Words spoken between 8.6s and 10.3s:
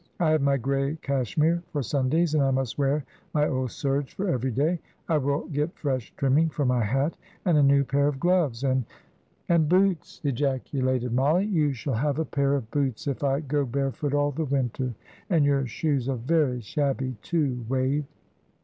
and" "And boots,"